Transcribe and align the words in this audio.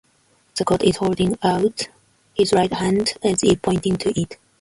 The 0.57 0.63
god 0.63 0.81
is 0.81 0.95
holding 0.97 1.37
out 1.43 1.87
his 2.33 2.53
right 2.53 2.73
hand 2.73 3.13
as 3.21 3.43
if 3.43 3.61
pointing 3.61 3.97
to 3.97 4.19
it. 4.19 4.35